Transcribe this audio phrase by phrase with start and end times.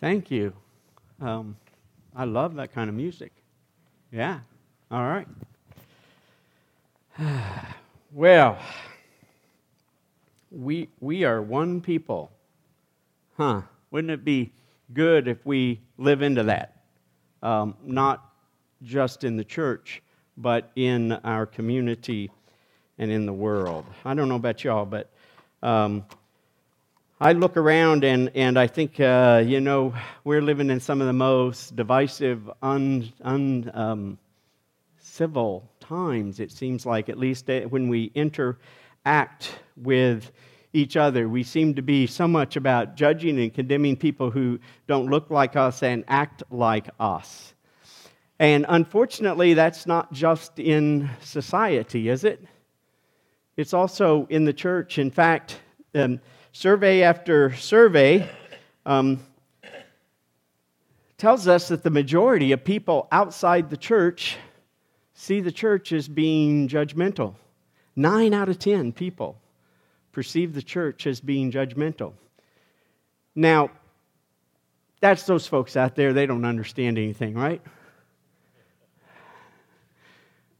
[0.00, 0.52] Thank you.
[1.20, 1.56] Um,
[2.14, 3.32] I love that kind of music.
[4.12, 4.40] Yeah.
[4.90, 5.26] All right.
[8.12, 8.58] well,
[10.50, 12.30] we, we are one people.
[13.38, 13.62] Huh.
[13.90, 14.52] Wouldn't it be
[14.92, 16.84] good if we live into that?
[17.42, 18.32] Um, not
[18.82, 20.02] just in the church,
[20.36, 22.30] but in our community
[22.98, 23.86] and in the world.
[24.04, 25.10] I don't know about y'all, but
[25.62, 26.04] um,
[27.18, 31.06] I look around and, and I think, uh, you know, we're living in some of
[31.06, 34.18] the most divisive, uncivil un, um,
[35.80, 40.30] times, it seems like, at least uh, when we interact with
[40.74, 41.26] each other.
[41.26, 45.56] We seem to be so much about judging and condemning people who don't look like
[45.56, 47.54] us and act like us.
[48.38, 52.44] And unfortunately, that's not just in society, is it?
[53.56, 54.98] It's also in the church.
[54.98, 55.60] In fact,
[55.94, 56.20] um,
[56.56, 58.26] survey after survey
[58.86, 59.20] um,
[61.18, 64.38] tells us that the majority of people outside the church
[65.12, 67.34] see the church as being judgmental.
[67.94, 69.36] Nine out of ten people
[70.12, 72.14] perceive the church as being judgmental.
[73.34, 73.70] Now,
[75.00, 77.60] that's those folks out there, they don't understand anything, right?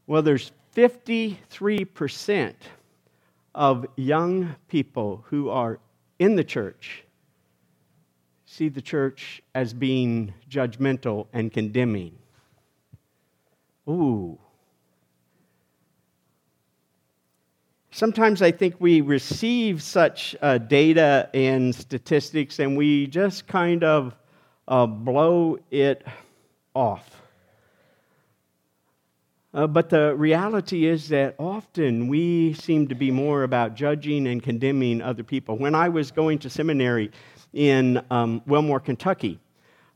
[0.05, 2.53] Well, there's 53%
[3.55, 5.79] of young people who are
[6.19, 7.03] in the church
[8.57, 12.17] see the church as being judgmental and condemning.
[13.87, 14.39] Ooh.
[17.91, 24.15] Sometimes I think we receive such uh, data and statistics and we just kind of
[24.67, 26.03] uh, blow it
[26.73, 27.21] off.
[29.57, 34.43] Uh, but the reality is that often we seem to be more about judging and
[34.43, 35.57] condemning other people.
[35.57, 37.09] When I was going to seminary
[37.53, 39.39] in um, Wilmore, Kentucky,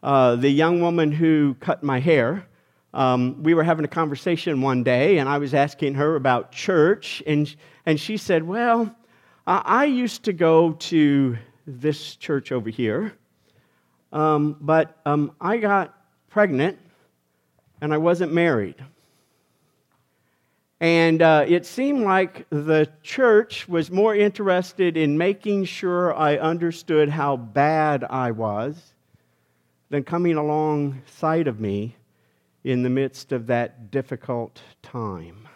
[0.01, 2.43] uh, the young woman who cut my hair,
[2.95, 7.21] um, we were having a conversation one day, and I was asking her about church,
[7.27, 7.55] and,
[7.85, 8.95] and she said, Well,
[9.45, 11.37] I used to go to
[11.67, 13.13] this church over here,
[14.11, 15.95] um, but um, I got
[16.31, 16.79] pregnant
[17.79, 18.83] and I wasn't married.
[20.81, 27.07] And uh, it seemed like the church was more interested in making sure I understood
[27.07, 28.95] how bad I was
[29.91, 31.95] than coming alongside of me
[32.63, 35.47] in the midst of that difficult time.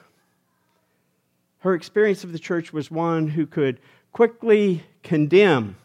[1.57, 3.79] Her experience of the church was one who could
[4.11, 5.75] quickly condemn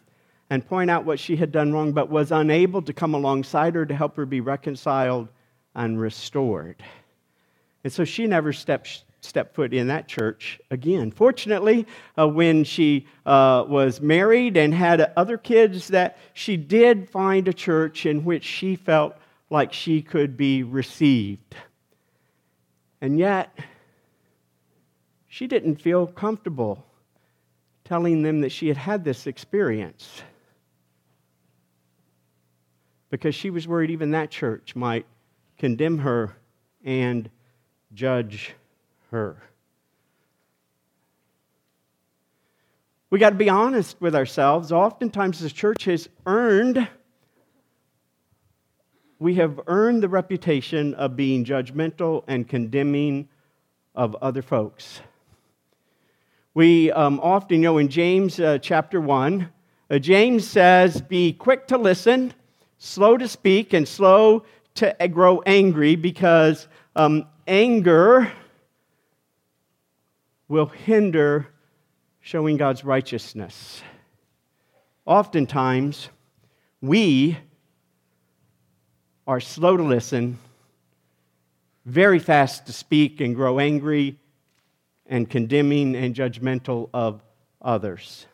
[0.51, 3.87] and point out what she had done wrong, but was unable to come alongside her
[3.87, 5.29] to help her be reconciled
[5.73, 6.83] and restored.
[7.83, 11.11] And so she never stepped step foot in that church again.
[11.11, 11.85] Fortunately,
[12.17, 17.53] uh, when she uh, was married and had other kids, that she did find a
[17.53, 19.15] church in which she felt
[19.49, 21.55] like she could be received.
[22.99, 23.57] And yet,
[25.27, 26.85] she didn't feel comfortable
[27.83, 30.23] telling them that she had had this experience
[33.09, 35.05] because she was worried even that church might
[35.57, 36.37] condemn her
[36.83, 37.29] and
[37.93, 38.55] judge
[39.11, 39.41] her.
[43.09, 44.71] We got to be honest with ourselves.
[44.71, 46.87] Oftentimes, the church has earned,
[49.19, 53.27] we have earned the reputation of being judgmental and condemning
[53.93, 55.01] of other folks.
[56.53, 59.49] We um, often you know in James uh, chapter 1,
[59.89, 62.33] uh, James says, Be quick to listen,
[62.77, 64.45] slow to speak, and slow
[64.75, 68.31] to grow angry because um, anger
[70.51, 71.47] will hinder
[72.19, 73.81] showing God's righteousness.
[75.05, 76.09] Oftentimes,
[76.81, 77.37] we
[79.25, 80.37] are slow to listen,
[81.85, 84.19] very fast to speak and grow angry
[85.05, 87.23] and condemning and judgmental of
[87.61, 88.25] others.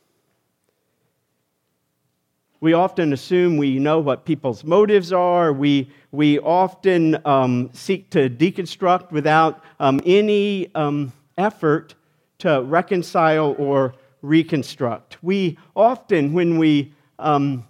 [2.59, 5.53] We often assume we know what people's motives are.
[5.53, 11.93] We, we often um, seek to deconstruct without um, any um, effort
[12.39, 15.17] to reconcile or reconstruct.
[15.23, 17.65] We often, when we um,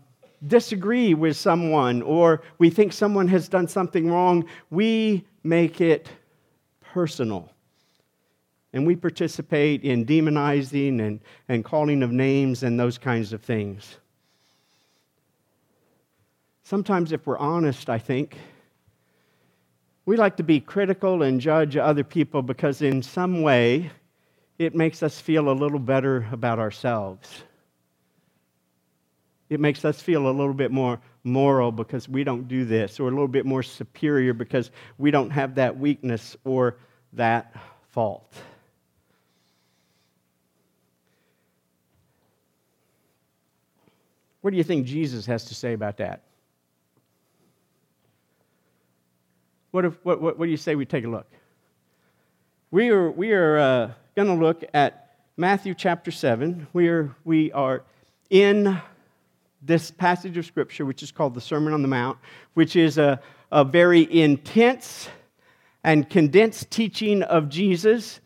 [0.46, 6.10] disagree with someone or we think someone has done something wrong, we make it
[6.81, 7.52] personal.
[8.74, 13.98] And we participate in demonizing and, and calling of names and those kinds of things.
[16.63, 18.38] Sometimes, if we're honest, I think,
[20.06, 23.90] we like to be critical and judge other people because, in some way,
[24.57, 27.44] it makes us feel a little better about ourselves.
[29.50, 33.07] it makes us feel a little bit more moral because we don't do this, or
[33.07, 36.77] a little bit more superior because we don't have that weakness or
[37.13, 37.56] that
[37.89, 38.33] fault.
[44.42, 46.24] What do you think Jesus has to say about that?
[49.71, 51.27] What, if, what, what, what do you say we take a look?
[52.71, 56.66] We are, we are uh, going to look at Matthew chapter 7.
[56.74, 57.84] We are, we are
[58.31, 58.81] in
[59.62, 62.18] this passage of Scripture, which is called the Sermon on the Mount,
[62.56, 63.22] which is a,
[63.52, 65.08] a very intense
[65.84, 68.19] and condensed teaching of Jesus.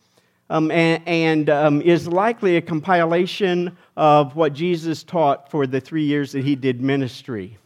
[0.49, 6.05] Um, and, and um, is likely a compilation of what Jesus taught for the three
[6.05, 7.57] years that he did ministry.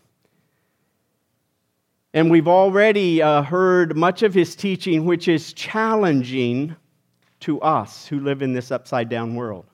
[2.16, 6.76] And we've already uh, heard much of his teaching, which is challenging
[7.46, 9.66] to us who live in this upside down world.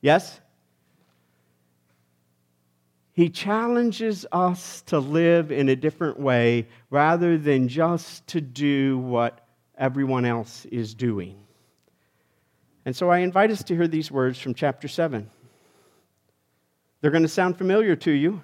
[0.00, 0.40] Yes?
[3.12, 9.46] He challenges us to live in a different way rather than just to do what
[9.76, 11.38] everyone else is doing.
[12.84, 15.30] And so I invite us to hear these words from chapter 7.
[17.00, 18.42] They're going to sound familiar to you.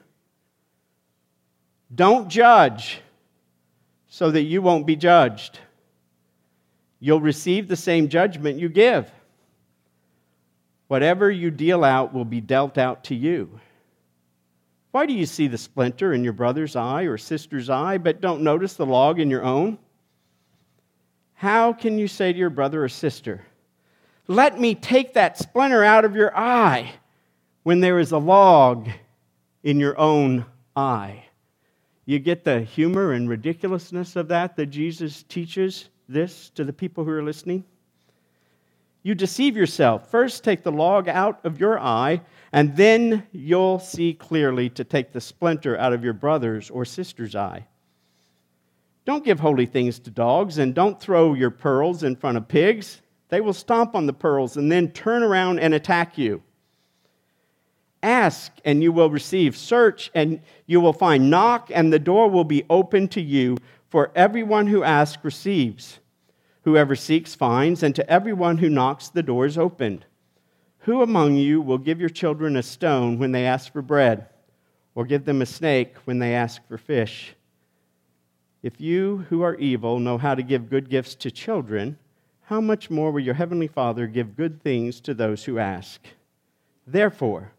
[1.93, 3.01] Don't judge
[4.07, 5.59] so that you won't be judged.
[7.05, 9.13] You'll receive the same judgment you give.
[10.89, 13.61] Whatever you deal out will be dealt out to you.
[14.91, 18.41] Why do you see the splinter in your brother's eye or sister's eye, but don't
[18.41, 19.77] notice the log in your own?
[21.35, 23.45] How can you say to your brother or sister,
[24.27, 26.91] Let me take that splinter out of your eye,
[27.65, 28.89] when there is a log
[29.63, 31.27] in your own eye?
[32.07, 37.05] You get the humor and ridiculousness of that that Jesus teaches this to the people
[37.05, 37.65] who are listening?
[39.03, 40.11] You deceive yourself.
[40.11, 42.23] First, take the log out of your eye
[42.55, 47.35] and then you'll see clearly to take the splinter out of your brother's or sister's
[47.35, 47.67] eye.
[49.05, 53.03] Don't give holy things to dogs, and don't throw your pearls in front of pigs.
[53.29, 56.43] They will stomp on the pearls and then turn around and attack you.
[58.05, 59.57] Ask, and you will receive.
[59.57, 61.29] Search, and you will find.
[61.29, 63.57] Knock, and the door will be open to you.
[63.95, 66.01] For everyone who asks receives.
[66.63, 70.05] Whoever seeks finds, and to everyone who knocks, the door is opened.
[70.79, 74.27] Who among you will give your children a stone when they ask for bread,
[74.97, 77.37] or give them a snake when they ask for fish?
[78.65, 81.97] If you who are evil know how to give good gifts to children,
[82.47, 86.01] how much more will your heavenly Father give good things to those who ask?
[86.85, 87.53] Therefore,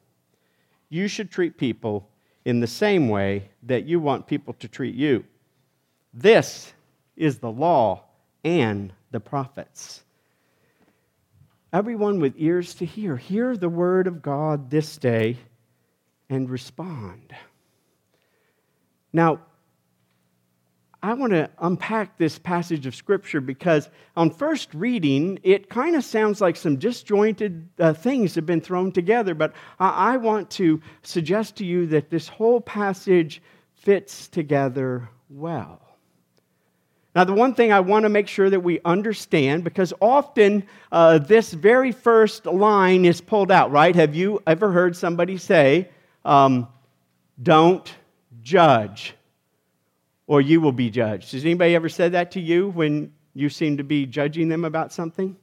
[0.90, 2.10] you should treat people
[2.44, 5.24] in the same way that you want people to treat you.
[6.16, 6.74] This
[7.16, 8.06] is the law
[8.44, 10.06] and the prophets
[11.76, 15.38] everyone with ears to hear, hear the word of God this day
[16.30, 17.36] and respond.
[19.12, 19.42] Now,
[21.04, 26.06] I want to unpack this passage of Scripture because on first reading, it kind of
[26.06, 29.36] sounds like some disjointed uh, things have been thrown together.
[29.36, 33.42] But I-, I want to suggest to you that this whole passage
[33.74, 35.85] fits together well.
[37.16, 41.18] Now, the one thing I want to make sure that we understand, because often uh,
[41.20, 43.96] this very first line is pulled out, right?
[43.96, 45.88] Have you ever heard somebody say,
[46.26, 46.68] um,
[47.42, 47.90] don't
[48.42, 49.16] judge,
[50.28, 51.32] or you will be judged?
[51.32, 54.92] Has anybody ever said that to you when you seem to be judging them about
[54.92, 55.38] something?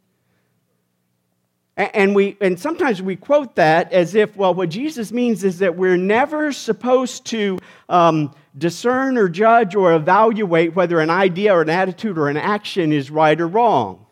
[1.76, 5.74] And, we, and sometimes we quote that as if, well, what Jesus means is that
[5.74, 11.70] we're never supposed to um, discern or judge or evaluate whether an idea or an
[11.70, 14.04] attitude or an action is right or wrong.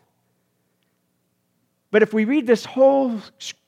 [1.91, 3.19] But if we read this whole,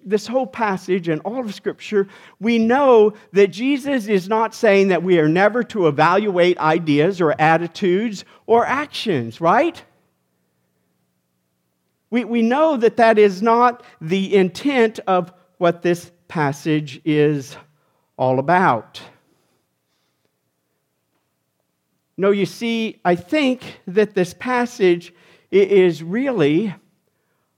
[0.03, 2.07] this whole passage and all of Scripture,
[2.39, 7.39] we know that Jesus is not saying that we are never to evaluate ideas or
[7.39, 9.83] attitudes or actions, right?
[12.13, 17.57] We, we know that that is not the intent of what this passage is
[18.17, 19.01] all about.
[22.15, 25.11] No, you see, I think that this passage
[25.51, 26.75] is really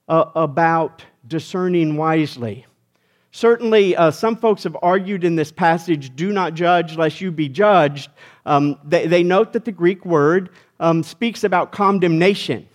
[0.07, 2.65] uh, about discerning wisely.
[3.31, 7.49] Certainly, uh, some folks have argued in this passage, do not judge lest you be
[7.49, 8.09] judged.
[8.45, 12.69] Um, they, they, note that the Greek word um, speaks about condemnation.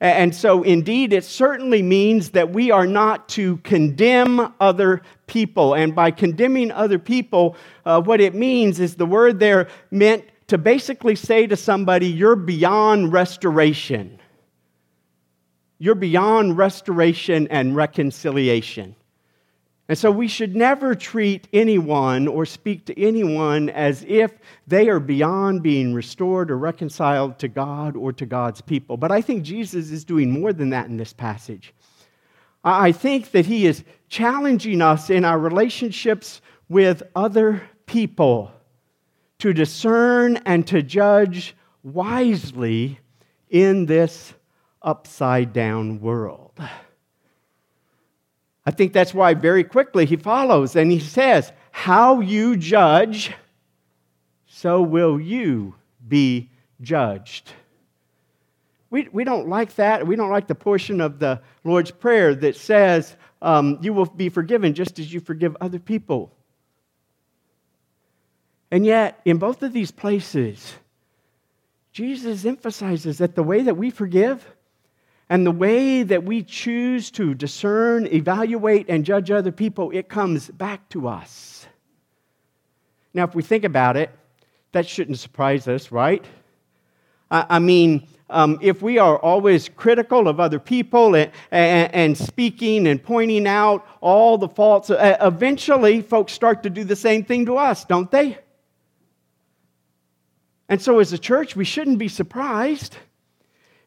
[0.00, 5.74] And so, indeed, it certainly means that we are not to condemn other people.
[5.74, 7.54] And by condemning other people,
[7.84, 12.34] uh, what it means is the word there meant to basically say to somebody, You're
[12.34, 14.18] beyond restoration.
[15.78, 18.96] You're beyond restoration and reconciliation.
[19.90, 24.30] And so we should never treat anyone or speak to anyone as if
[24.68, 28.96] they are beyond being restored or reconciled to God or to God's people.
[28.96, 31.74] But I think Jesus is doing more than that in this passage.
[32.62, 38.52] I think that he is challenging us in our relationships with other people
[39.40, 43.00] to discern and to judge wisely
[43.48, 44.34] in this
[44.82, 46.52] upside down world.
[48.66, 53.32] I think that's why very quickly he follows and he says, How you judge,
[54.46, 55.74] so will you
[56.06, 56.50] be
[56.80, 57.52] judged.
[58.90, 60.06] We, we don't like that.
[60.06, 64.28] We don't like the portion of the Lord's Prayer that says, um, You will be
[64.28, 66.32] forgiven just as you forgive other people.
[68.70, 70.74] And yet, in both of these places,
[71.92, 74.46] Jesus emphasizes that the way that we forgive
[75.30, 80.48] and the way that we choose to discern, evaluate, and judge other people, it comes
[80.50, 81.68] back to us.
[83.14, 84.10] Now, if we think about it,
[84.72, 86.24] that shouldn't surprise us, right?
[87.30, 92.88] I, mean, um, if we are always critical of other people and, and, and, speaking
[92.88, 97.46] and pointing out all the faults, uh, eventually folks start to do the same thing
[97.46, 98.36] to us, don't they?
[100.68, 102.96] And so, as a church, we shouldn't be surprised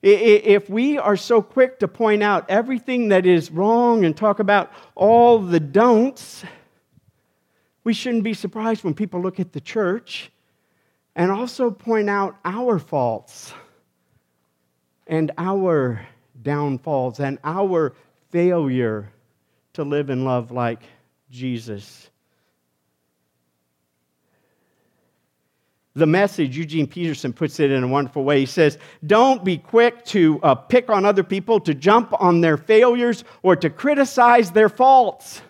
[0.04, 4.72] if we are so quick to point out everything that is wrong and talk about
[4.96, 6.44] all the don'ts,
[7.86, 10.30] we shouldn't be surprised when people look at the church
[11.16, 13.54] and also point out our faults
[15.08, 16.06] and our
[16.42, 17.94] downfalls and our
[18.30, 19.10] failure
[19.74, 20.84] to live and love like
[21.30, 22.10] Jesus
[25.96, 28.40] the message, Eugene Peterson puts it in a wonderful way.
[28.40, 32.58] He says, Don't be quick to uh, pick on other people, to jump on their
[32.58, 35.42] failures, or to criticize their faults.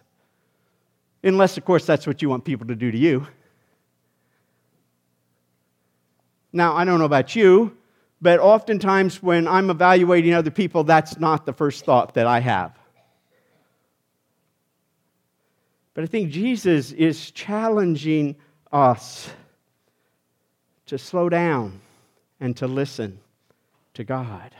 [1.24, 3.26] Unless, of course, that's what you want people to do to you.
[6.52, 7.78] Now, I don't know about you,
[8.22, 12.78] but oftentimes when I'm evaluating other people, that's not the first thought that I have.
[15.94, 18.36] But I think Jesus is challenging
[18.72, 19.30] us
[20.94, 21.82] to slow down
[22.40, 23.20] and to listen
[23.96, 24.54] to God.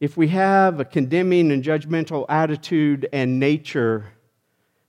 [0.00, 4.12] If we have a condemning and judgmental attitude and nature,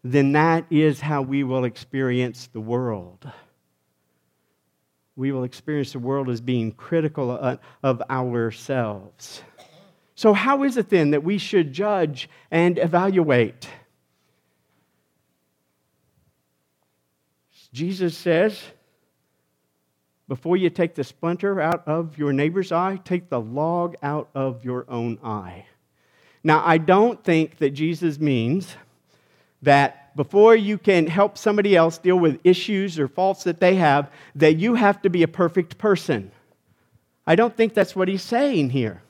[0.03, 3.31] then that is how we will experience the world.
[5.15, 9.41] We will experience the world as being critical of ourselves.
[10.15, 13.69] So, how is it then that we should judge and evaluate?
[17.73, 18.61] Jesus says,
[20.27, 24.63] before you take the splinter out of your neighbor's eye, take the log out of
[24.63, 25.65] your own eye.
[26.43, 28.75] Now, I don't think that Jesus means
[29.63, 34.11] that before you can help somebody else deal with issues or faults that they have,
[34.35, 36.31] that you have to be a perfect person.
[37.25, 39.01] I don't think that's what he's saying here.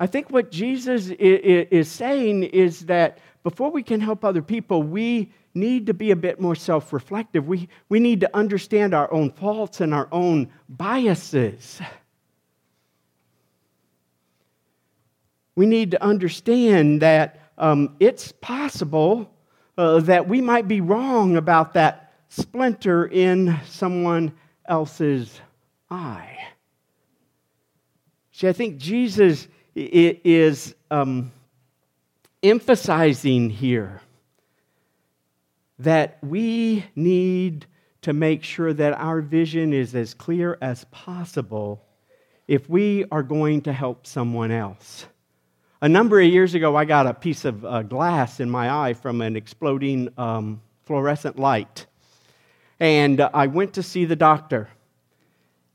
[0.00, 5.30] I think what Jesus is saying is that before we can help other people, we
[5.54, 7.46] need to be a bit more self reflective.
[7.46, 11.80] We, we need to understand our own faults and our own biases.
[15.54, 19.30] We need to understand that um, it's possible
[19.78, 24.32] uh, that we might be wrong about that splinter in someone
[24.64, 25.40] else's
[25.88, 26.36] eye.
[28.32, 31.30] See, I think Jesus is um,
[32.42, 34.00] emphasizing here
[35.78, 37.66] that we need
[38.02, 41.82] to make sure that our vision is as clear as possible
[42.46, 45.06] if we are going to help someone else.
[45.82, 48.94] A number of years ago, I got a piece of uh, glass in my eye
[48.94, 51.86] from an exploding um, fluorescent light.
[52.80, 54.68] And uh, I went to see the doctor.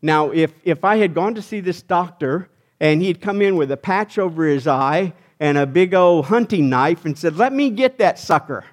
[0.01, 2.49] Now, if, if I had gone to see this doctor
[2.79, 6.69] and he'd come in with a patch over his eye and a big old hunting
[6.69, 8.63] knife and said, Let me get that sucker.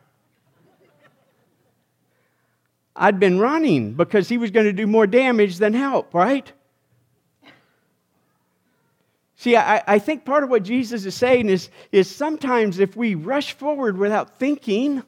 [2.95, 6.53] I'd been running because he was going to do more damage than help, right?
[9.37, 13.15] See, I, I, think part of what Jesus is saying is, is sometimes if we
[13.15, 15.05] rush forward without thinking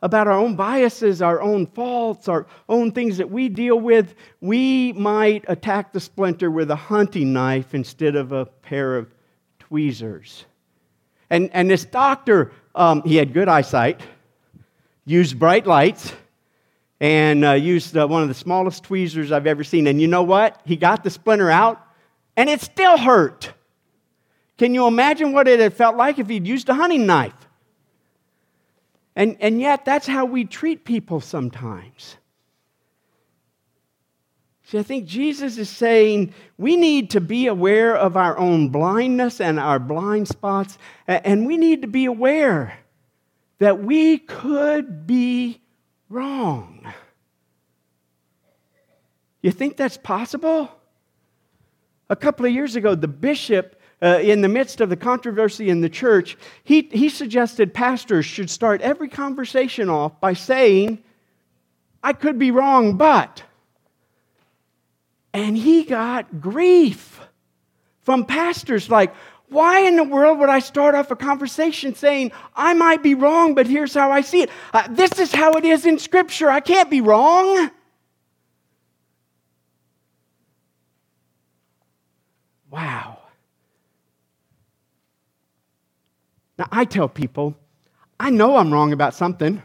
[0.00, 4.94] about our own biases, our own faults, our own things that we deal with, we
[4.94, 9.08] might attack the splinter with a hunting knife instead of a pair of
[9.68, 10.44] tweezers.
[11.28, 14.00] And, and this doctor, um, he had good eyesight,
[15.04, 16.12] used bright lights
[17.00, 19.86] and uh, used uh, one of the smallest tweezers I've ever seen.
[19.86, 20.60] And you know what?
[20.64, 21.84] He got the splinter out,
[22.36, 23.52] and it still hurt.
[24.56, 27.34] Can you imagine what it had felt like if he'd used a hunting knife?
[29.14, 32.16] And, and yet, that's how we treat people sometimes.
[34.66, 39.40] See, I think Jesus is saying we need to be aware of our own blindness
[39.40, 42.76] and our blind spots, and we need to be aware
[43.60, 45.60] that we could be
[46.08, 46.84] wrong.
[49.40, 50.68] You think that's possible?
[52.10, 55.80] A couple of years ago, the bishop uh, in the midst of the controversy in
[55.80, 61.04] the church, he, he suggested pastors should start every conversation off by saying,
[62.02, 63.44] I could be wrong, but.
[65.36, 67.20] And he got grief
[68.00, 69.14] from pastors like,
[69.50, 73.54] why in the world would I start off a conversation saying, I might be wrong,
[73.54, 74.50] but here's how I see it?
[74.72, 76.48] Uh, this is how it is in Scripture.
[76.48, 77.70] I can't be wrong.
[82.70, 83.18] Wow.
[86.58, 87.54] Now, I tell people,
[88.18, 89.62] I know I'm wrong about something.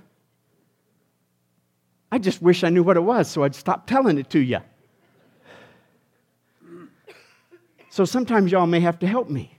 [2.11, 4.59] I just wish I knew what it was so I'd stop telling it to you.
[7.91, 9.57] So sometimes y'all may have to help me.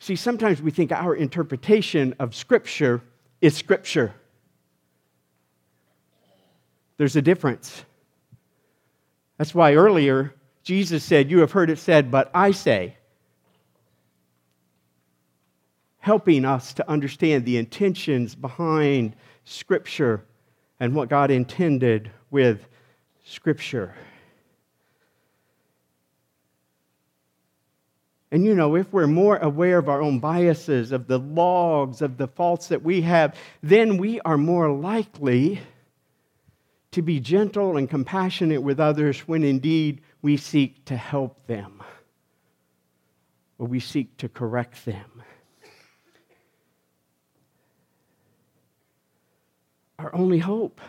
[0.00, 3.02] See, sometimes we think our interpretation of Scripture
[3.40, 4.12] is Scripture.
[6.96, 7.84] There's a difference.
[9.38, 12.96] That's why earlier Jesus said, You have heard it said, but I say
[16.00, 19.14] helping us to understand the intentions behind
[19.44, 20.24] Scripture
[20.80, 22.66] and what God intended with
[23.24, 23.94] Scripture.
[28.30, 32.16] And you know, if we're more aware of our own biases, of the logs, of
[32.16, 35.60] the faults that we have, then we are more likely
[36.90, 41.82] to be gentle and compassionate with others when indeed we seek to help them
[43.58, 45.16] or we seek to correct them.
[49.98, 50.80] our only hope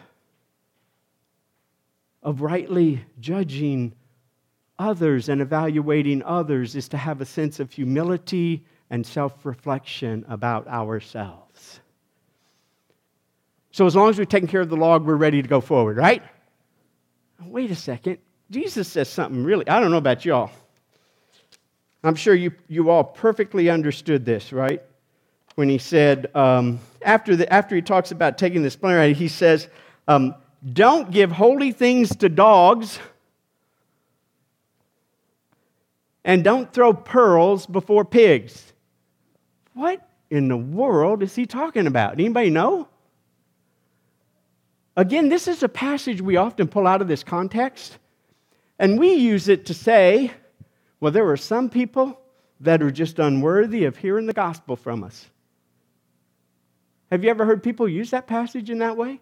[2.22, 3.94] of rightly judging
[4.80, 10.68] others and evaluating others is to have a sense of humility and self reflection about
[10.68, 11.80] ourselves.
[13.72, 15.98] So, as long as we've taken care of the log, we're ready to go forward,
[15.98, 16.24] right?
[17.44, 18.18] Wait a second.
[18.50, 20.52] Jesus says something really, I don't know about y'all.
[22.04, 24.82] I'm sure you, you all perfectly understood this, right?
[25.58, 29.68] when he said, um, after, the, after he talks about taking the splinter he says,
[30.08, 30.36] um,
[30.74, 33.00] Don't give holy things to dogs,
[36.28, 38.74] and don't throw pearls before pigs.
[39.74, 42.20] What in the world is he talking about?
[42.20, 42.90] Anybody know?
[44.98, 47.98] Again, this is a passage we often pull out of this context,
[48.78, 50.32] and we use it to say,
[51.00, 52.20] well, there are some people
[52.60, 55.28] that are just unworthy of hearing the gospel from us.
[57.10, 59.22] Have you ever heard people use that passage in that way?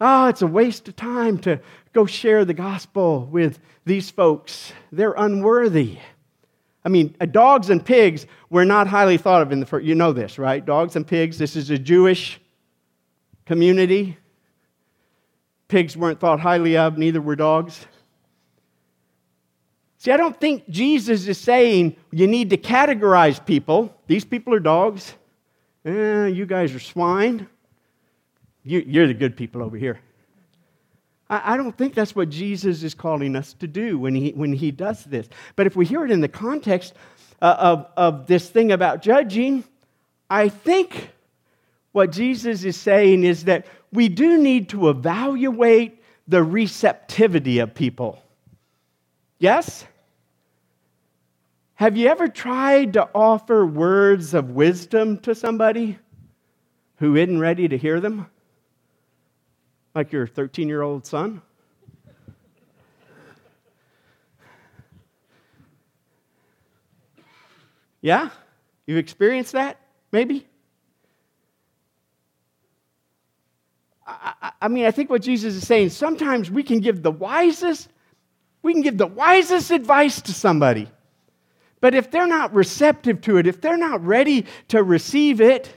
[0.00, 1.60] Oh, it's a waste of time to
[1.96, 4.72] go share the gospel with these folks.
[4.92, 5.98] They're unworthy.
[6.84, 9.84] I mean, uh, dogs and pigs were not highly thought of in the first.
[9.84, 10.64] You know this, right?
[10.64, 11.38] Dogs and pigs.
[11.38, 12.40] This is a Jewish
[13.46, 14.18] community.
[15.68, 17.86] Pigs weren't thought highly of, neither were dogs.
[19.98, 23.92] See, I don't think Jesus is saying you need to categorize people.
[24.06, 25.14] These people are dogs
[25.86, 27.48] eh, you guys are swine.
[28.64, 30.00] You, are the good people over here.
[31.28, 34.70] I, don't think that's what Jesus is calling us to do when he, when he
[34.70, 35.28] does this.
[35.56, 36.94] But if we hear it in the context
[37.42, 39.64] uh, of, of this thing about judging,
[40.30, 41.10] I think
[41.90, 48.22] what Jesus is saying is that we do need to evaluate the receptivity of people.
[49.38, 49.84] Yes?
[51.74, 55.98] Have you ever tried to offer words of wisdom to somebody
[56.98, 58.26] who isn't ready to hear them?
[59.96, 61.40] Like your 13 year old son?
[68.02, 68.28] Yeah?
[68.86, 69.80] You've experienced that?
[70.12, 70.46] Maybe?
[74.06, 77.88] I, I, mean, I think what Jesus is saying, sometimes we can give the wisest,
[78.62, 80.88] we can give the wisest advice to somebody.
[81.80, 85.74] But if they're not receptive to it, if they're not ready to receive it,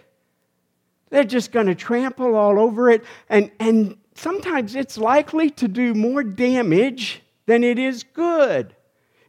[1.09, 3.05] they're just going to trample all over it.
[3.29, 8.75] And, and sometimes it's likely to do more damage than it is good.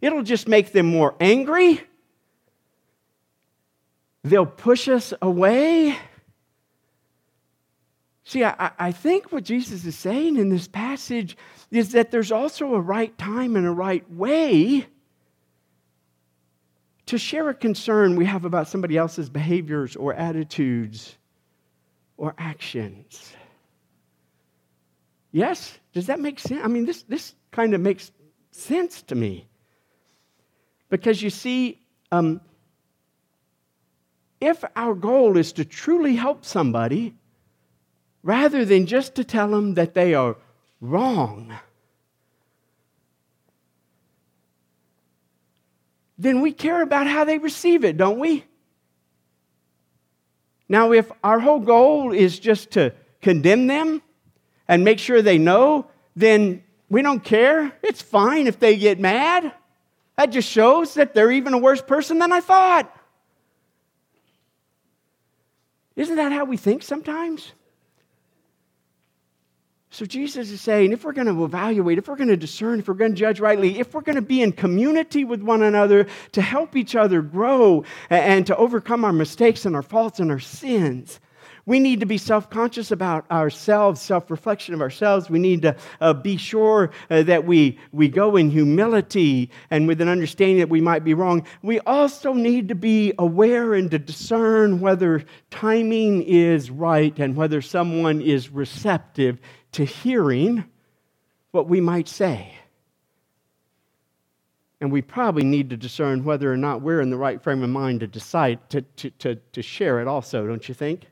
[0.01, 1.81] It'll just make them more angry.
[4.23, 5.97] They'll push us away.
[8.25, 11.37] See, I, I think what Jesus is saying in this passage
[11.71, 14.87] is that there's also a right time and a right way
[17.07, 21.17] to share a concern we have about somebody else's behaviors or attitudes
[22.17, 23.33] or actions.
[25.33, 25.79] Yes?
[25.93, 26.61] Does that make sense?
[26.65, 28.11] I mean, this, this kind of makes
[28.51, 29.47] sense to me.
[30.89, 32.41] Because you see, um,
[34.41, 37.15] if our goal is to truly help somebody,
[38.23, 40.37] rather than just to tell them that they are
[40.81, 41.55] wrong,
[46.19, 48.45] then we care about how they receive it, don't we?
[50.69, 54.03] Now, if our whole goal is just to condemn them
[54.71, 57.73] and make sure they know, then we don't care.
[57.83, 59.53] It's fine if they get mad.
[60.17, 62.97] That just shows that they're even a worse person than I thought.
[65.97, 67.51] Isn't that how we think sometimes?
[69.91, 72.87] So Jesus is saying if we're going to evaluate, if we're going to discern, if
[72.87, 76.07] we're going to judge rightly, if we're going to be in community with one another
[76.31, 80.39] to help each other grow and to overcome our mistakes and our faults and our
[80.39, 81.19] sins,
[81.71, 85.31] we need to be self conscious about ourselves, self reflection of ourselves.
[85.31, 90.01] We need to uh, be sure uh, that we, we go in humility and with
[90.01, 91.47] an understanding that we might be wrong.
[91.63, 97.63] We also need to be aware and to discern whether timing is right and whether
[97.63, 99.39] someone is receptive
[99.71, 100.65] to hearing
[101.53, 102.53] what we might say.
[104.81, 107.71] And we probably need to discern whether or not we're in the right frame of
[107.71, 111.07] mind to decide to, to, to, to share it also, don't you think?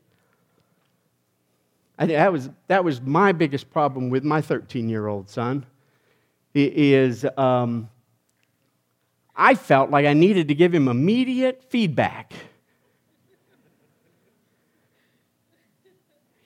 [1.99, 5.65] I think that was, that was my biggest problem with my 13 year old son.
[6.53, 7.89] Is um,
[9.35, 12.33] I felt like I needed to give him immediate feedback.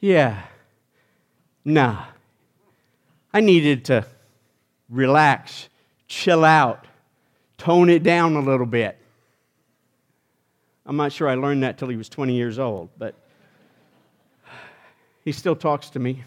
[0.02, 0.42] Yeah.
[1.64, 2.06] Nah.
[3.32, 4.06] I needed to
[4.90, 5.70] relax,
[6.08, 6.88] chill out,
[7.58, 8.98] tone it down a little bit.
[10.86, 13.16] I'm not sure I learned that till he was 20 years old, but
[15.24, 16.24] he still talks to me.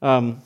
[0.00, 0.42] Um,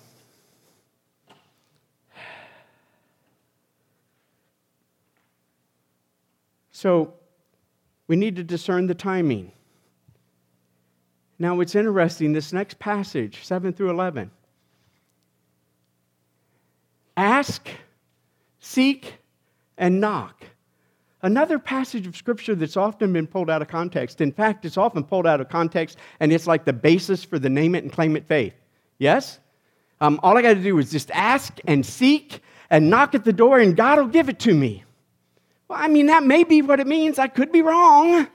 [6.70, 7.14] so
[8.06, 9.52] we need to discern the timing.
[11.40, 14.30] Now, it's interesting, this next passage, 7 through 11.
[17.16, 17.68] Ask,
[18.58, 19.14] seek,
[19.76, 20.44] and knock.
[21.22, 24.20] Another passage of scripture that's often been pulled out of context.
[24.20, 27.50] In fact, it's often pulled out of context, and it's like the basis for the
[27.50, 28.54] name it and claim it faith.
[28.98, 29.40] Yes?
[30.00, 33.33] Um, all I got to do is just ask and seek and knock at the
[33.33, 34.85] door, and God will give it to me.
[35.66, 37.18] Well, I mean, that may be what it means.
[37.18, 38.28] I could be wrong.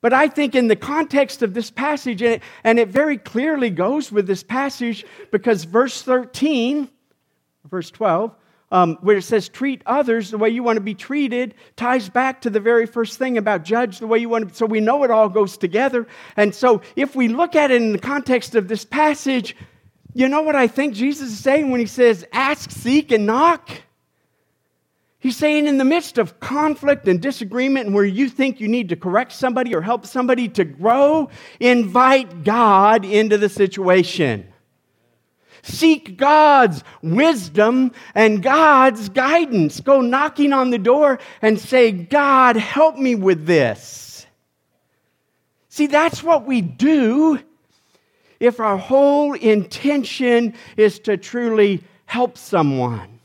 [0.00, 3.70] But I think in the context of this passage, and it, and it very clearly
[3.70, 6.88] goes with this passage because verse 13,
[7.68, 8.32] verse 12,
[8.70, 12.42] um, where it says treat others the way you want to be treated ties back
[12.42, 15.04] to the very first thing about judge the way you want to so we know
[15.04, 16.06] it all goes together.
[16.36, 19.56] And so if we look at it in the context of this passage
[20.14, 23.70] you know what i think jesus is saying when he says ask seek and knock
[25.20, 28.88] He's saying, in the midst of conflict and disagreement, and where you think you need
[28.90, 31.28] to correct somebody or help somebody to grow,
[31.58, 34.46] invite God into the situation.
[35.68, 39.80] Seek God's wisdom and God's guidance.
[39.80, 44.26] Go knocking on the door and say, God, help me with this.
[45.68, 47.38] See, that's what we do
[48.40, 53.20] if our whole intention is to truly help someone.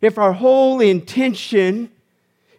[0.00, 1.90] If our whole intention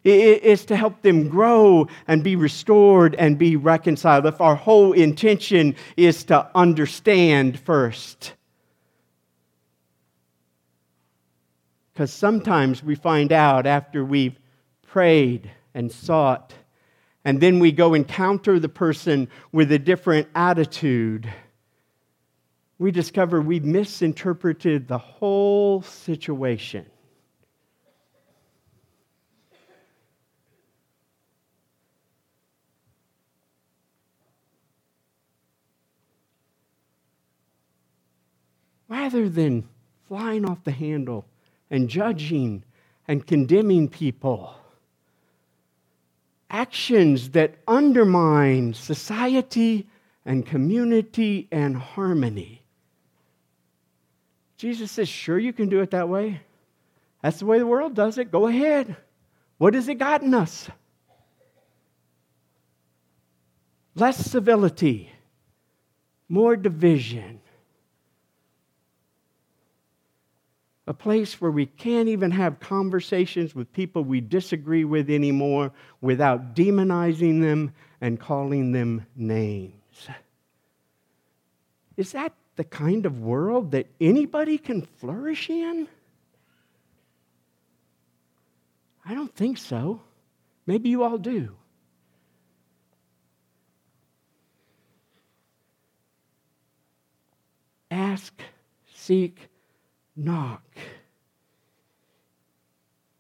[0.04, 5.76] is to help them grow and be restored and be reconciled, if our whole intention
[5.96, 8.34] is to understand first
[12.00, 14.40] Because sometimes we find out after we've
[14.88, 16.54] prayed and sought,
[17.26, 21.30] and then we go encounter the person with a different attitude,
[22.78, 26.86] we discover we've misinterpreted the whole situation.
[38.88, 39.68] Rather than
[40.08, 41.26] flying off the handle
[41.70, 42.64] and judging
[43.08, 44.56] and condemning people.
[46.50, 49.88] Actions that undermine society
[50.26, 52.64] and community and harmony.
[54.58, 56.42] Jesus says, Sure, you can do it that way.
[57.22, 58.32] That's the way the world does it.
[58.32, 58.96] Go ahead.
[59.58, 60.70] What has it gotten us?
[63.96, 65.12] Less civility,
[66.30, 67.42] more division,
[70.90, 75.72] a place where we can't even have conversations with people we disagree with anymore
[76.02, 77.72] without demonizing them
[78.02, 80.08] and calling them names.
[81.96, 85.88] Is that the kind of world that anybody can flourish in?
[89.06, 90.02] I don't think so.
[90.66, 91.56] Maybe you all do.
[97.92, 98.42] Ask,
[98.96, 99.49] seek,
[100.20, 100.64] knock.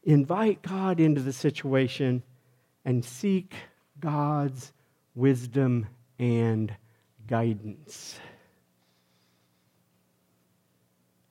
[0.03, 2.23] Invite God into the situation
[2.85, 3.53] and seek
[3.99, 4.73] God's
[5.15, 6.73] wisdom and
[7.27, 8.19] guidance.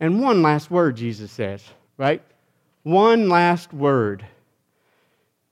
[0.01, 1.65] And one last word, Jesus says,
[1.97, 2.23] right?
[2.85, 4.25] One last word.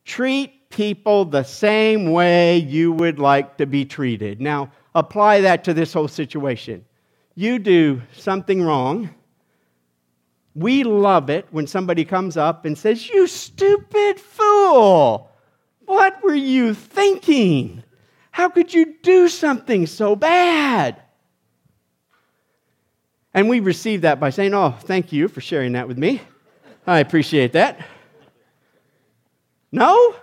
[0.04, 4.40] Treat people the same way you would like to be treated.
[4.40, 6.84] Now, apply that to this whole situation.
[7.34, 9.10] You do something wrong.
[10.56, 15.30] We love it when somebody comes up and says, You stupid fool!
[15.84, 17.82] What were you thinking?
[18.30, 21.02] How could you do something so bad?
[23.34, 26.22] And we receive that by saying, Oh, thank you for sharing that with me.
[26.86, 27.86] I appreciate that.
[29.70, 30.16] No?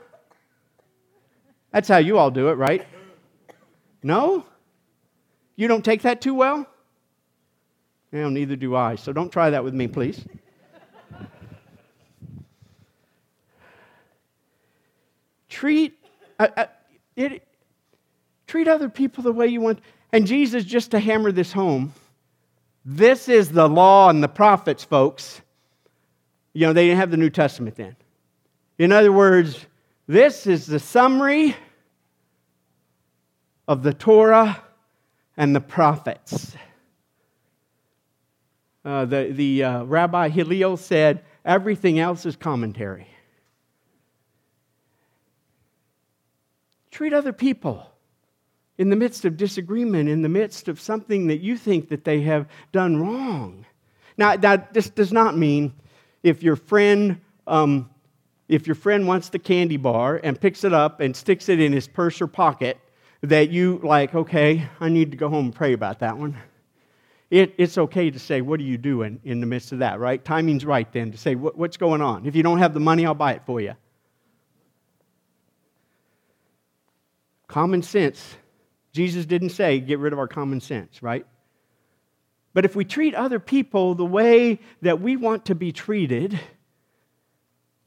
[1.72, 2.88] That's how you all do it, right?
[4.02, 4.48] No?
[5.56, 6.66] You don't take that too well?
[8.14, 8.96] No, neither do I.
[8.96, 10.24] So don't try that with me, please.
[15.50, 15.98] treat
[16.40, 16.66] uh, uh,
[17.16, 17.48] it,
[18.48, 19.80] treat other people the way you want.
[20.12, 21.92] And Jesus, just to hammer this home,
[22.86, 25.42] this is the law and the prophets, folks.
[26.54, 27.96] You know, they didn't have the New Testament then.
[28.78, 29.66] In other words,
[30.06, 31.56] this is the summary
[33.68, 34.62] of the Torah
[35.36, 36.56] and the prophets.
[38.86, 43.08] Uh, the the uh, Rabbi Hillel said, everything else is commentary.
[46.92, 47.88] Treat other people
[48.78, 52.22] in the midst of disagreement, in the midst of something that you think that they
[52.22, 53.66] have done wrong.
[54.18, 55.74] Now, that this does not mean
[56.22, 57.90] if your friend um,
[58.50, 61.72] if your friend wants the candy bar and picks it up and sticks it in
[61.72, 62.78] his purse or pocket,
[63.22, 66.38] that you like, okay, I need to go home and pray about that one.
[67.34, 70.24] It, it's okay to say, what are you doing in the midst of that, right?
[70.24, 72.28] Timing's right then to say, what, what's going on?
[72.28, 73.74] If you don't have the money, I'll buy it for you.
[77.48, 78.36] Common sense
[78.92, 81.26] Jesus didn't say, get rid of our common sense, right?
[82.54, 86.40] But if we treat other people the way that we want to be treated,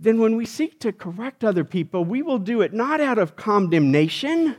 [0.01, 3.37] then when we seek to correct other people, we will do it not out of
[3.37, 4.57] condemnation,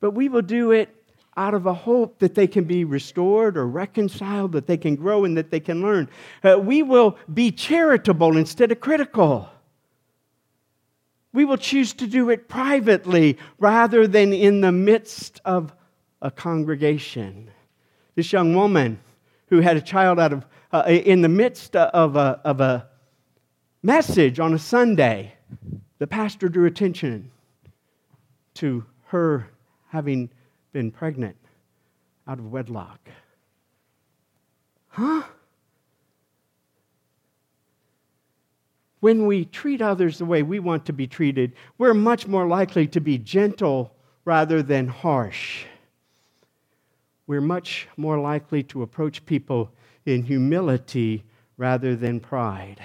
[0.00, 0.97] but we will do it
[1.38, 5.24] out of a hope that they can be restored or reconciled, that they can grow
[5.24, 6.08] and that they can learn.
[6.42, 9.48] Uh, we will be charitable instead of critical.
[11.32, 15.72] We will choose to do it privately rather than in the midst of
[16.20, 17.52] a congregation.
[18.16, 18.98] This young woman
[19.46, 22.88] who had a child out of, uh, in the midst of a, of a
[23.80, 25.34] message on a Sunday,
[26.00, 27.30] the pastor drew attention
[28.54, 29.48] to her
[29.90, 30.30] having
[30.72, 31.36] been pregnant
[32.26, 33.00] out of wedlock.
[34.88, 35.22] Huh?
[39.00, 42.86] when we treat others the way we want to be treated, we're much more likely
[42.88, 43.92] to be gentle
[44.24, 45.64] rather than harsh.
[47.26, 49.70] We're much more likely to approach people
[50.06, 51.24] in humility
[51.56, 52.80] rather than pride.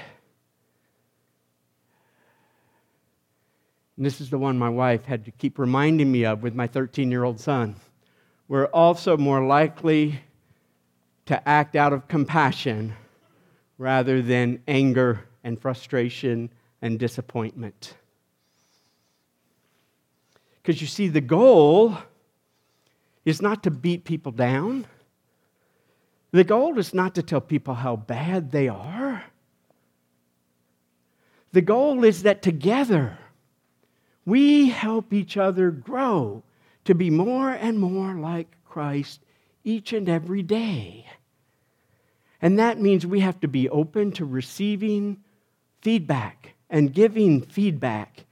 [4.04, 6.68] And this is the one my wife had to keep reminding me of with my
[6.68, 7.78] 13 year old son.
[8.50, 10.20] We're also more likely
[11.28, 12.96] to act out of compassion
[13.78, 16.50] rather than anger and frustration
[16.82, 17.94] and disappointment.
[20.62, 21.98] Because you see, the goal
[23.24, 24.86] is not to beat people down.
[26.32, 29.24] The goal is not to tell people how bad they are.
[31.54, 33.18] The goal is that together
[34.26, 36.44] we help each other grow
[36.86, 39.22] to be more and more like Christ
[39.64, 41.06] each and every day.
[42.42, 45.24] And that means we have to be open to receiving
[45.82, 48.26] feedback and giving feedback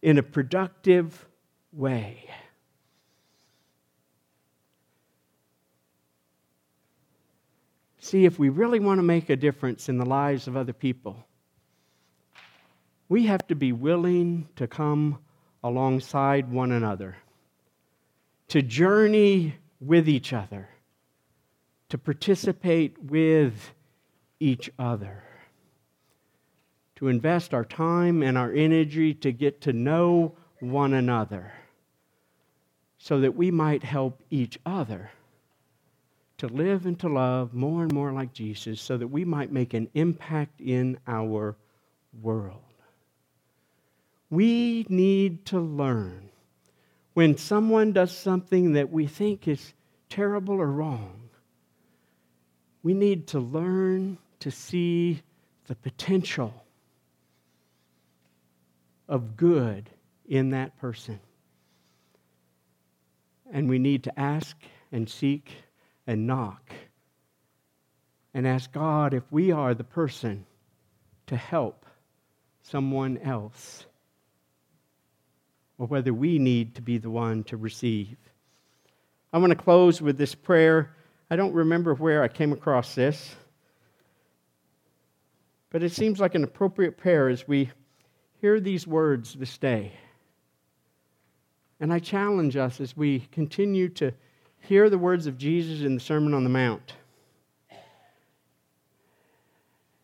[0.00, 1.26] in a productive
[1.72, 2.28] way.
[7.98, 11.24] See, if we really want to make a difference in the lives of other people,
[13.08, 15.18] we have to be willing to come
[15.64, 17.16] alongside one another,
[18.48, 20.68] to journey with each other,
[21.88, 23.72] to participate with
[24.40, 25.22] each other,
[26.96, 31.52] to invest our time and our energy to get to know one another
[32.98, 35.10] so that we might help each other
[36.38, 39.74] to live and to love more and more like Jesus so that we might make
[39.74, 41.56] an impact in our
[42.20, 42.71] world.
[44.32, 46.30] We need to learn
[47.12, 49.74] when someone does something that we think is
[50.08, 51.28] terrible or wrong.
[52.82, 55.20] We need to learn to see
[55.66, 56.64] the potential
[59.06, 59.90] of good
[60.26, 61.20] in that person.
[63.52, 64.56] And we need to ask
[64.90, 65.52] and seek
[66.06, 66.72] and knock
[68.32, 70.46] and ask God if we are the person
[71.26, 71.84] to help
[72.62, 73.84] someone else
[75.82, 78.16] or whether we need to be the one to receive.
[79.32, 80.94] I want to close with this prayer.
[81.28, 83.34] I don't remember where I came across this,
[85.70, 87.68] but it seems like an appropriate prayer as we
[88.40, 89.90] hear these words this day.
[91.80, 94.12] And I challenge us as we continue to
[94.60, 96.92] hear the words of Jesus in the Sermon on the Mount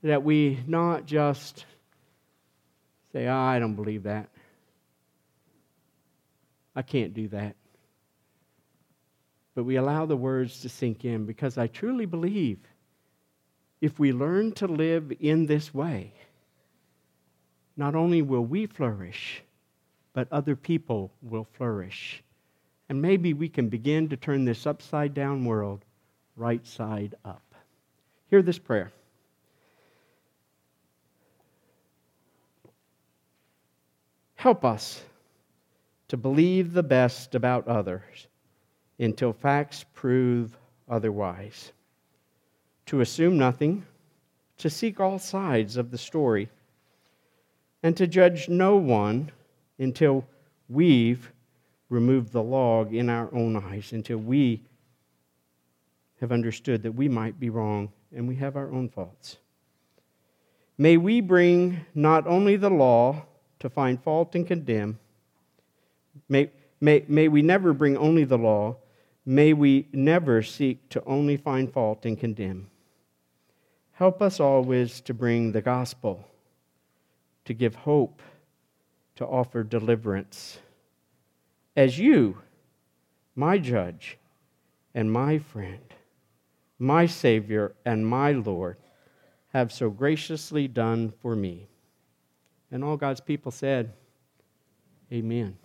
[0.02, 1.66] that we not just
[3.12, 4.28] say, oh, I don't believe that.
[6.78, 7.56] I can't do that.
[9.56, 12.60] But we allow the words to sink in because I truly believe
[13.80, 16.12] if we learn to live in this way,
[17.76, 19.42] not only will we flourish,
[20.12, 22.22] but other people will flourish.
[22.88, 25.84] And maybe we can begin to turn this upside down world
[26.36, 27.42] right side up.
[28.30, 28.92] Hear this prayer.
[34.36, 35.02] Help us
[36.08, 38.26] to believe the best about others
[38.98, 40.56] until facts prove
[40.88, 41.72] otherwise,
[42.86, 43.84] to assume nothing,
[44.56, 46.48] to seek all sides of the story,
[47.82, 49.30] and to judge no one
[49.78, 50.24] until
[50.68, 51.30] we've
[51.90, 54.62] removed the log in our own eyes, until we
[56.20, 59.36] have understood that we might be wrong and we have our own faults.
[60.76, 63.24] May we bring not only the law
[63.60, 64.98] to find fault and condemn,
[66.28, 66.50] may,
[66.80, 68.76] may, may we never bring only the law,
[69.26, 72.70] may we never seek to only find fault and condemn.
[73.92, 76.24] Help us always to bring the gospel,
[77.44, 78.22] to give hope
[79.18, 80.60] to offer deliverance.
[81.76, 82.38] As you,
[83.34, 84.16] my judge
[84.94, 85.82] and my friend,
[86.78, 88.76] my Savior and my Lord,
[89.52, 91.66] have so graciously done for me.
[92.70, 93.92] And all God's people said,
[95.12, 95.58] Amen.